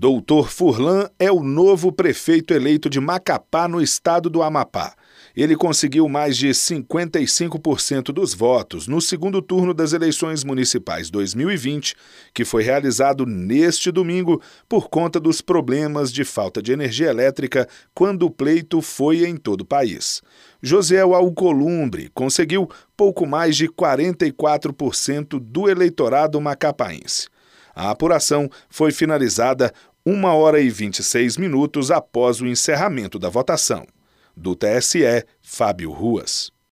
[0.00, 4.94] Doutor Furlan é o novo prefeito eleito de Macapá, no estado do Amapá.
[5.36, 11.94] Ele conseguiu mais de 55% dos votos no segundo turno das eleições municipais 2020,
[12.32, 18.22] que foi realizado neste domingo por conta dos problemas de falta de energia elétrica quando
[18.22, 20.22] o pleito foi em todo o país.
[20.62, 27.28] José Alcolumbre conseguiu pouco mais de 44% do eleitorado macapaense.
[27.74, 29.72] A apuração foi finalizada
[30.04, 33.86] uma hora e 26 minutos após o encerramento da votação.
[34.36, 36.50] Do TSE, Fábio Ruas.